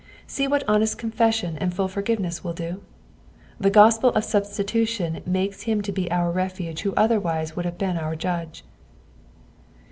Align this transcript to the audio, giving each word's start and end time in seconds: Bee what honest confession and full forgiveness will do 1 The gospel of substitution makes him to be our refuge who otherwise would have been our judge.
Bee 0.35 0.47
what 0.47 0.63
honest 0.67 0.97
confession 0.97 1.59
and 1.59 1.71
full 1.75 1.87
forgiveness 1.87 2.43
will 2.43 2.53
do 2.55 2.67
1 2.71 2.81
The 3.59 3.69
gospel 3.69 4.09
of 4.09 4.23
substitution 4.23 5.21
makes 5.27 5.61
him 5.61 5.83
to 5.83 5.91
be 5.91 6.09
our 6.09 6.31
refuge 6.31 6.81
who 6.81 6.95
otherwise 6.97 7.55
would 7.55 7.65
have 7.65 7.77
been 7.77 7.97
our 7.97 8.15
judge. 8.15 8.63